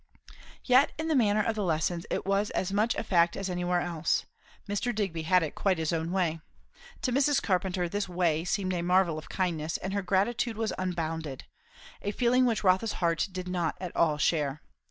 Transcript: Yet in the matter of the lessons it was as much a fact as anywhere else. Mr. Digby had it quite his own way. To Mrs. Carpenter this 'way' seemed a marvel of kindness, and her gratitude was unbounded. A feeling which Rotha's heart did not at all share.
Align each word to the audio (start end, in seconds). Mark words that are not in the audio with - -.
Yet 0.63 0.91
in 0.97 1.09
the 1.09 1.15
matter 1.15 1.41
of 1.41 1.53
the 1.53 1.63
lessons 1.63 2.07
it 2.09 2.25
was 2.25 2.49
as 2.49 2.73
much 2.73 2.95
a 2.95 3.03
fact 3.03 3.37
as 3.37 3.51
anywhere 3.51 3.81
else. 3.81 4.25
Mr. 4.67 4.95
Digby 4.95 5.21
had 5.21 5.43
it 5.43 5.53
quite 5.53 5.77
his 5.77 5.93
own 5.93 6.11
way. 6.11 6.41
To 7.03 7.11
Mrs. 7.11 7.39
Carpenter 7.39 7.87
this 7.87 8.09
'way' 8.09 8.43
seemed 8.43 8.73
a 8.73 8.81
marvel 8.81 9.19
of 9.19 9.29
kindness, 9.29 9.77
and 9.77 9.93
her 9.93 10.01
gratitude 10.01 10.57
was 10.57 10.73
unbounded. 10.79 11.43
A 12.01 12.09
feeling 12.09 12.47
which 12.47 12.63
Rotha's 12.63 12.93
heart 12.93 13.27
did 13.31 13.47
not 13.47 13.77
at 13.79 13.95
all 13.95 14.17
share. 14.17 14.63